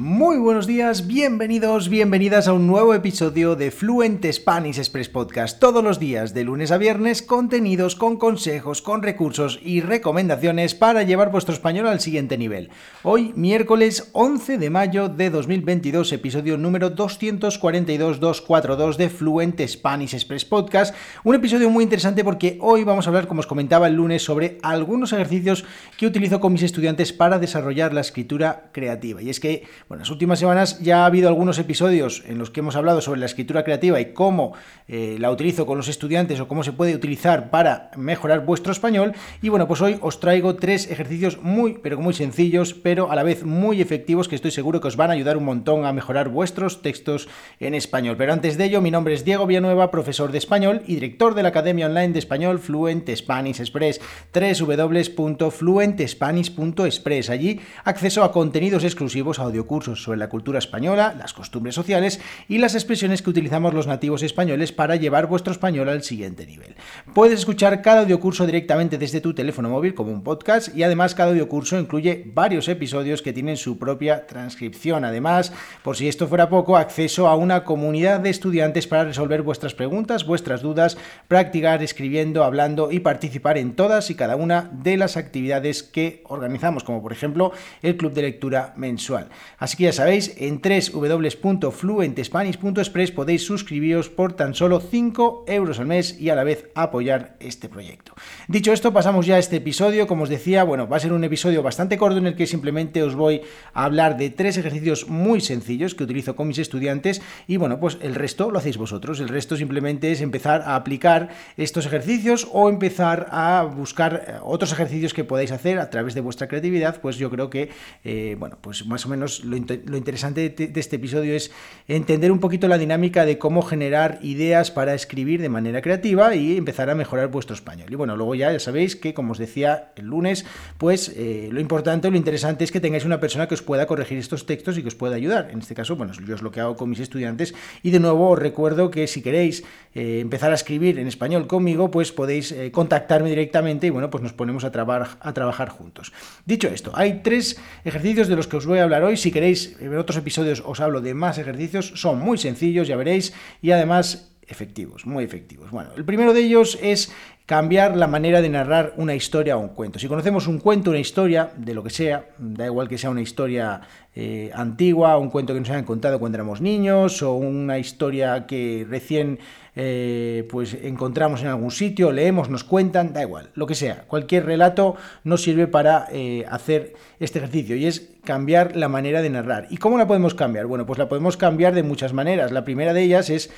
[0.00, 5.58] Muy buenos días, bienvenidos, bienvenidas a un nuevo episodio de Fluent Spanish Express Podcast.
[5.58, 11.02] Todos los días, de lunes a viernes, contenidos con consejos, con recursos y recomendaciones para
[11.02, 12.70] llevar vuestro español al siguiente nivel.
[13.02, 20.94] Hoy, miércoles 11 de mayo de 2022, episodio número 242-242 de Fluent Spanish Express Podcast.
[21.24, 24.58] Un episodio muy interesante porque hoy vamos a hablar, como os comentaba el lunes, sobre
[24.62, 25.64] algunos ejercicios
[25.96, 29.20] que utilizo con mis estudiantes para desarrollar la escritura creativa.
[29.20, 32.50] Y es que bueno, en las últimas semanas ya ha habido algunos episodios en los
[32.50, 34.52] que hemos hablado sobre la escritura creativa y cómo
[34.86, 39.14] eh, la utilizo con los estudiantes o cómo se puede utilizar para mejorar vuestro español.
[39.40, 43.22] Y bueno, pues hoy os traigo tres ejercicios muy, pero muy sencillos, pero a la
[43.22, 46.28] vez muy efectivos que estoy seguro que os van a ayudar un montón a mejorar
[46.28, 47.26] vuestros textos
[47.58, 48.16] en español.
[48.18, 51.42] Pero antes de ello, mi nombre es Diego Villanueva, profesor de español y director de
[51.42, 54.02] la Academia Online de Español Fluent Spanish Express,
[54.34, 57.30] www.fluentespanish.express.
[57.30, 62.74] Allí acceso a contenidos exclusivos, audio sobre la cultura española, las costumbres sociales y las
[62.74, 66.74] expresiones que utilizamos los nativos españoles para llevar vuestro español al siguiente nivel.
[67.14, 71.30] Puedes escuchar cada audiocurso directamente desde tu teléfono móvil como un podcast y además cada
[71.30, 75.04] audiocurso incluye varios episodios que tienen su propia transcripción.
[75.04, 79.74] Además, por si esto fuera poco, acceso a una comunidad de estudiantes para resolver vuestras
[79.74, 80.96] preguntas, vuestras dudas,
[81.28, 86.84] practicar escribiendo, hablando y participar en todas y cada una de las actividades que organizamos,
[86.84, 89.28] como por ejemplo el club de lectura mensual.
[89.76, 96.30] Que ya sabéis, en www.fluentespanish.express podéis suscribiros por tan solo 5 euros al mes y
[96.30, 98.14] a la vez apoyar este proyecto.
[98.48, 100.06] Dicho esto, pasamos ya a este episodio.
[100.06, 103.02] Como os decía, bueno, va a ser un episodio bastante corto en el que simplemente
[103.02, 103.42] os voy
[103.74, 107.98] a hablar de tres ejercicios muy sencillos que utilizo con mis estudiantes y bueno, pues
[108.02, 109.20] el resto lo hacéis vosotros.
[109.20, 114.72] El resto simplemente es empezar a aplicar estos ejercicios o empezar a buscar eh, otros
[114.72, 117.70] ejercicios que podáis hacer a través de vuestra creatividad, pues yo creo que,
[118.04, 121.50] eh, bueno, pues más o menos lo, interesante de, este episodio es
[121.86, 126.56] entender un poquito la dinámica de cómo generar ideas para escribir de manera creativa y
[126.56, 127.92] empezar a mejorar vuestro español.
[127.92, 130.46] Y bueno, luego ya, ya sabéis que, como os decía el lunes,
[130.78, 134.18] pues eh, lo importante, lo interesante es que tengáis una persona que os pueda corregir
[134.18, 135.50] estos textos y que os pueda ayudar.
[135.52, 137.54] En este caso, bueno, yo es lo que hago con mis estudiantes.
[137.82, 139.64] Y de nuevo os recuerdo que si queréis
[139.98, 144.22] eh, empezar a escribir en español conmigo, pues podéis eh, contactarme directamente y bueno, pues
[144.22, 146.12] nos ponemos a, a trabajar juntos.
[146.46, 149.16] Dicho esto, hay tres ejercicios de los que os voy a hablar hoy.
[149.16, 153.34] Si queréis, en otros episodios os hablo de más ejercicios, son muy sencillos, ya veréis,
[153.60, 155.72] y además efectivos, muy efectivos.
[155.72, 157.12] Bueno, el primero de ellos es
[157.48, 159.98] cambiar la manera de narrar una historia o un cuento.
[159.98, 163.22] Si conocemos un cuento, una historia, de lo que sea, da igual que sea una
[163.22, 163.80] historia
[164.20, 168.84] eh, antigua, un cuento que nos hayan contado cuando éramos niños, o una historia que
[168.90, 169.38] recién
[169.76, 174.06] eh, pues encontramos en algún sitio, leemos, nos cuentan, da igual, lo que sea.
[174.08, 179.30] Cualquier relato nos sirve para eh, hacer este ejercicio y es cambiar la manera de
[179.30, 179.68] narrar.
[179.70, 180.66] ¿Y cómo la podemos cambiar?
[180.66, 182.50] Bueno, pues la podemos cambiar de muchas maneras.
[182.50, 183.52] La primera de ellas es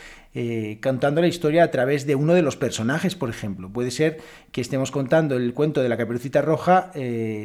[0.81, 3.69] contando la historia a través de uno de los personajes, por ejemplo.
[3.81, 4.19] Puede ser
[4.53, 6.91] que estemos contando el cuento de la caperucita roja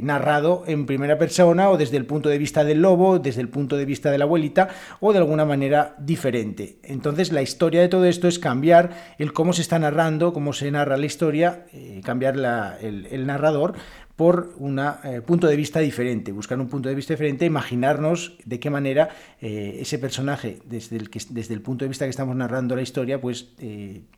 [0.01, 3.77] narrado en primera persona o desde el punto de vista del lobo, desde el punto
[3.77, 4.67] de vista de la abuelita
[4.99, 6.75] o de alguna manera diferente.
[6.83, 10.69] Entonces la historia de todo esto es cambiar el cómo se está narrando, cómo se
[10.71, 12.35] narra la historia, eh, cambiar
[12.81, 13.75] el, narrador
[14.15, 18.59] por un eh, punto de vista diferente, buscar un punto de vista diferente, imaginarnos de
[18.59, 19.09] qué manera
[19.41, 23.49] eh, ese personaje, desde el, punto de vista que estamos narrando la historia, pues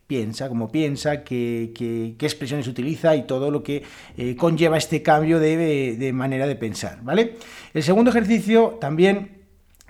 [0.06, 3.82] piensa, cómo piensa, qué, qué, expresiones utiliza y todo lo que
[4.36, 7.00] conlleva este cambio de, de manera de pensar.
[7.02, 7.34] ¿vale?
[7.74, 9.38] El segundo ejercicio también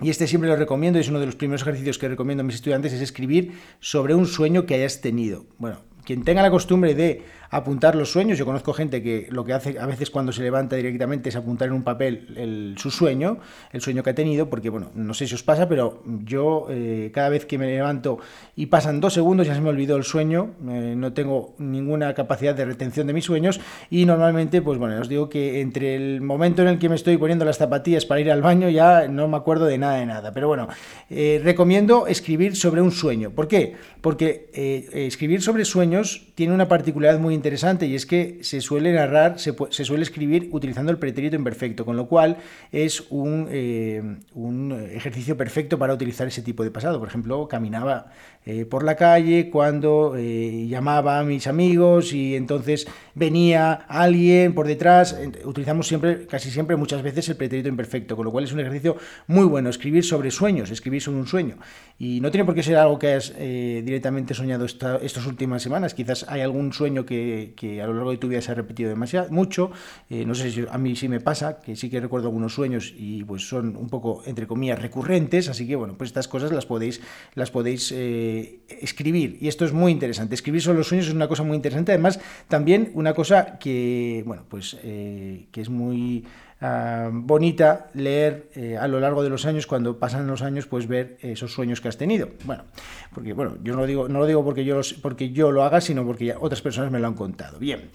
[0.01, 2.55] y este siempre lo recomiendo, es uno de los primeros ejercicios que recomiendo a mis
[2.55, 5.45] estudiantes, es escribir sobre un sueño que hayas tenido.
[5.57, 7.21] Bueno, quien tenga la costumbre de
[7.51, 8.39] apuntar los sueños.
[8.39, 11.67] Yo conozco gente que lo que hace a veces cuando se levanta directamente es apuntar
[11.67, 13.37] en un papel su sueño,
[13.71, 17.11] el sueño que ha tenido, porque bueno, no sé si os pasa, pero yo eh,
[17.13, 18.17] cada vez que me levanto
[18.55, 22.55] y pasan dos segundos ya se me olvidó el sueño, eh, no tengo ninguna capacidad
[22.55, 26.63] de retención de mis sueños y normalmente, pues bueno, os digo que entre el momento
[26.63, 29.37] en el que me estoy poniendo las zapatillas para ir al baño ya no me
[29.37, 30.33] acuerdo de nada de nada.
[30.33, 30.69] Pero bueno,
[31.11, 33.29] eh, recomiendo escribir sobre un sueño.
[33.29, 33.75] ¿Por qué?
[34.01, 34.49] Porque
[34.93, 35.98] escribir sobre sueños
[36.35, 39.53] tiene una particularidad muy interesante y es que se suele narrar, se,
[39.85, 42.37] suele escribir utilizando el pretérito imperfecto, con lo cual
[42.71, 44.01] es un, eh,
[44.35, 46.99] un, ejercicio perfecto para utilizar ese tipo de pasado.
[46.99, 48.11] Por ejemplo, caminaba
[48.45, 54.67] eh, por la calle cuando eh, llamaba a mis amigos y entonces venía alguien por
[54.67, 55.17] detrás.
[55.43, 58.97] Utilizamos siempre, casi siempre, muchas veces el pretérito imperfecto, con lo cual es un ejercicio
[59.27, 59.69] muy bueno.
[59.69, 61.57] Escribir sobre sueños, escribir sobre un sueño.
[61.97, 66.25] Y no tiene por qué ser algo que hayas directamente soñado estas últimas semanas Quizás
[66.27, 69.71] hay algún sueño que, a lo largo de tu vida se ha repetido demasiado, mucho.
[70.09, 72.93] Eh, no sé si a mí sí me pasa, que sí que recuerdo algunos sueños
[72.97, 75.49] y pues son un poco, entre comillas, recurrentes.
[75.49, 77.01] Así que bueno, pues estas cosas las podéis,
[77.35, 79.37] las podéis eh, escribir.
[79.39, 80.35] Y esto es muy interesante.
[80.35, 81.91] Escribir sobre los sueños es una cosa muy interesante.
[81.91, 86.25] Además, también una cosa que, bueno, pues que es muy
[86.61, 90.87] Ah, bonita leer eh, a lo largo de los años, cuando pasan los años, pues
[90.87, 92.29] ver esos sueños que has tenido.
[92.43, 92.65] Bueno,
[93.13, 95.79] porque bueno, yo no lo digo, no lo digo porque yo, porque yo lo haga,
[95.79, 97.59] sino porque otras personas me lo han contado.
[97.59, 97.89] Bien.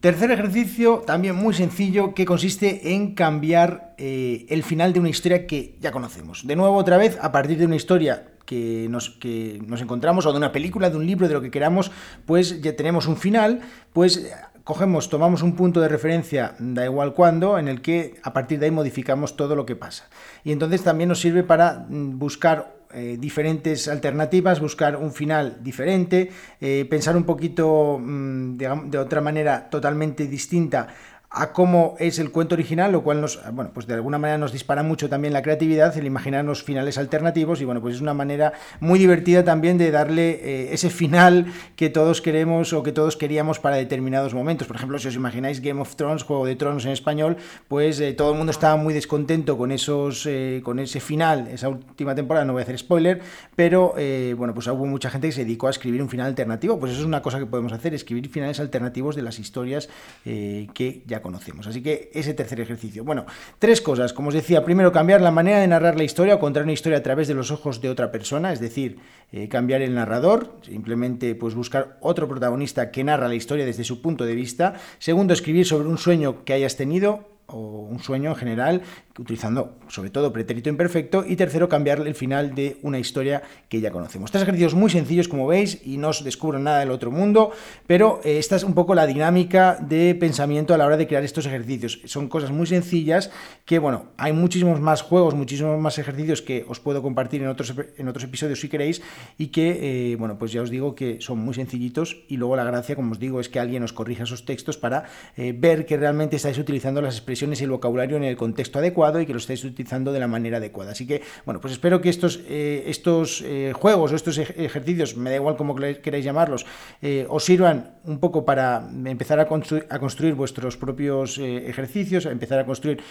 [0.00, 5.46] Tercer ejercicio, también muy sencillo, que consiste en cambiar eh, el final de una historia
[5.46, 6.46] que ya conocemos.
[6.46, 10.32] De nuevo, otra vez, a partir de una historia que nos, que nos encontramos, o
[10.32, 11.90] de una película, de un libro, de lo que queramos,
[12.24, 13.60] pues ya tenemos un final,
[13.92, 14.30] pues
[14.66, 18.66] cogemos, tomamos un punto de referencia, da igual cuándo, en el que a partir de
[18.66, 20.08] ahí modificamos todo lo que pasa.
[20.42, 26.32] Y entonces también nos sirve para mm, buscar eh, diferentes alternativas, buscar un final diferente,
[26.60, 30.88] eh, pensar un poquito mm, de otra manera totalmente distinta
[31.30, 34.52] a cómo es el cuento original, lo cual nos, bueno, pues de alguna manera nos
[34.52, 38.52] dispara mucho también la creatividad, el imaginarnos finales alternativos y bueno, pues es una manera
[38.80, 43.58] muy divertida también de darle eh, ese final que todos queremos o que todos queríamos
[43.58, 44.66] para determinados momentos.
[44.66, 47.36] Por ejemplo, si os imagináis Game of Thrones, Juego de Tronos en español,
[47.68, 51.68] pues eh, todo el mundo estaba muy descontento con esos, eh, con ese final, esa
[51.68, 53.20] última temporada, no voy a hacer spoiler,
[53.54, 53.94] pero
[54.36, 57.00] bueno, pues hubo mucha gente que se dedicó a escribir un final alternativo, pues eso
[57.00, 59.88] es una cosa que podemos hacer, escribir finales alternativos de las historias
[60.24, 61.66] que ya conocemos.
[61.66, 63.04] Así que ese tercer ejercicio.
[63.04, 63.26] Bueno,
[63.58, 64.12] tres cosas.
[64.12, 66.98] Como os decía, primero cambiar la manera de narrar la historia o contar una historia
[66.98, 68.98] a través de los ojos de otra persona, es decir,
[69.32, 74.00] eh, cambiar el narrador, simplemente pues buscar otro protagonista que narra la historia desde su
[74.00, 74.74] punto de vista.
[74.98, 78.82] Segundo, escribir sobre un sueño que hayas tenido o un sueño en general,
[79.18, 81.24] utilizando sobre todo pretérito imperfecto.
[81.26, 84.30] Y tercero, cambiar el final de una historia que ya conocemos.
[84.30, 87.52] Tres ejercicios muy sencillos, como veis, y no os descubro nada del otro mundo,
[87.86, 91.24] pero eh, esta es un poco la dinámica de pensamiento a la hora de crear
[91.24, 92.00] estos ejercicios.
[92.04, 93.30] Son cosas muy sencillas
[93.64, 97.74] que, bueno, hay muchísimos más juegos, muchísimos más ejercicios que os puedo compartir en otros,
[97.96, 99.02] en otros episodios si queréis,
[99.38, 102.24] y que, eh, bueno, pues ya os digo que son muy sencillitos.
[102.28, 105.04] Y luego la gracia, como os digo, es que alguien os corrija esos textos para
[105.36, 109.20] eh, ver que realmente estáis utilizando las expresiones y el vocabulario en el contexto adecuado
[109.20, 110.92] y que lo estáis utilizando de la manera adecuada.
[110.92, 115.30] Así que, bueno, pues espero que estos, eh, estos eh, juegos o estos ejercicios, me
[115.30, 116.66] da igual cómo queráis llamarlos,
[117.02, 122.30] eh, os sirvan un poco para empezar a, construir, a construir vuestros propios ejercicios, a
[122.30, 123.02] empezar a construir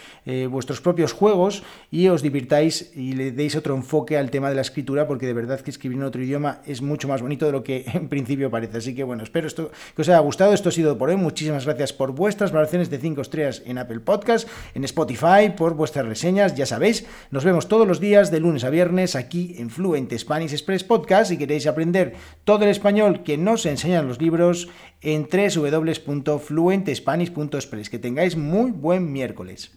[0.50, 4.62] vuestros propios juegos y os divirtáis y le deis otro enfoque al tema de la
[4.62, 7.63] escritura, porque de verdad que escribir en otro idioma es mucho más bonito de lo
[7.63, 8.77] que en principio parece.
[8.77, 10.54] Así que, bueno, espero esto, que os haya gustado.
[10.54, 11.18] Esto ha sido por hoy.
[11.18, 16.06] Muchísimas gracias por vuestras valoraciones de 5 estrellas en Apple Podcast en Spotify, por vuestras
[16.06, 20.18] reseñas, ya sabéis, nos vemos todos los días de lunes a viernes aquí en Fluent
[20.18, 21.32] Spanish Express Podcast.
[21.32, 22.14] Si queréis aprender
[22.46, 24.70] todo el español que nos enseñan los libros
[25.02, 27.90] en www.fluentespanish.express.
[27.90, 29.74] Que tengáis muy buen miércoles.